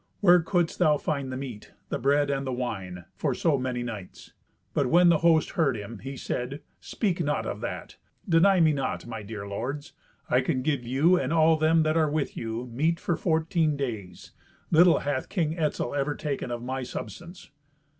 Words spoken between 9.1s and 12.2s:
dear lords. I can give you, and all them that are